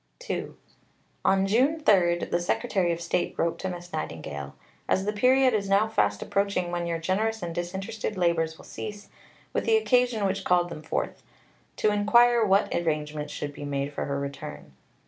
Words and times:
Stanmore, 0.19 0.41
vol. 0.41 0.49
i. 0.49 0.49
pp. 0.49 0.55
404 1.21 1.35
5. 1.37 1.37
II 1.37 1.41
On 1.41 1.47
June 1.47 2.19
3 2.19 2.29
the 2.31 2.39
Secretary 2.41 2.91
of 2.91 3.01
State 3.01 3.35
wrote 3.37 3.59
to 3.59 3.69
Miss 3.69 3.93
Nightingale, 3.93 4.55
"as 4.89 5.05
the 5.05 5.13
period 5.13 5.53
is 5.53 5.69
now 5.69 5.87
fast 5.87 6.23
approaching 6.23 6.71
when 6.71 6.87
your 6.87 6.97
generous 6.97 7.43
and 7.43 7.53
disinterested 7.53 8.17
labours 8.17 8.57
will 8.57 8.65
cease, 8.65 9.09
with 9.53 9.65
the 9.67 9.77
occasion 9.77 10.25
which 10.25 10.43
called 10.43 10.69
them 10.69 10.81
forth," 10.81 11.21
to 11.75 11.91
inquire 11.91 12.43
what 12.43 12.73
arrangements 12.73 13.31
should 13.31 13.53
be 13.53 13.63
made 13.63 13.93
for 13.93 14.05
her 14.05 14.19
return. 14.19 14.71